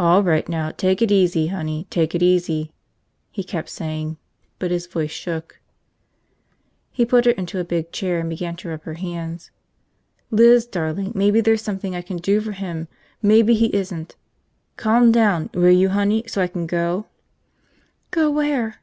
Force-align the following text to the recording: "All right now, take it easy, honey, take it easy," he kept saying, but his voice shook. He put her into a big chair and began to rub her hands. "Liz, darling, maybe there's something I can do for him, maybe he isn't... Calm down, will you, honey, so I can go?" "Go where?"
"All 0.00 0.24
right 0.24 0.48
now, 0.48 0.72
take 0.72 1.00
it 1.00 1.12
easy, 1.12 1.46
honey, 1.46 1.86
take 1.90 2.12
it 2.12 2.24
easy," 2.24 2.72
he 3.30 3.44
kept 3.44 3.68
saying, 3.68 4.16
but 4.58 4.72
his 4.72 4.88
voice 4.88 5.12
shook. 5.12 5.60
He 6.90 7.06
put 7.06 7.24
her 7.24 7.30
into 7.30 7.60
a 7.60 7.64
big 7.64 7.92
chair 7.92 8.18
and 8.18 8.28
began 8.28 8.56
to 8.56 8.70
rub 8.70 8.82
her 8.82 8.94
hands. 8.94 9.52
"Liz, 10.32 10.66
darling, 10.66 11.12
maybe 11.14 11.40
there's 11.40 11.62
something 11.62 11.94
I 11.94 12.02
can 12.02 12.16
do 12.16 12.40
for 12.40 12.50
him, 12.50 12.88
maybe 13.22 13.54
he 13.54 13.66
isn't... 13.76 14.16
Calm 14.76 15.12
down, 15.12 15.50
will 15.54 15.70
you, 15.70 15.90
honey, 15.90 16.24
so 16.26 16.42
I 16.42 16.48
can 16.48 16.66
go?" 16.66 17.06
"Go 18.10 18.32
where?" 18.32 18.82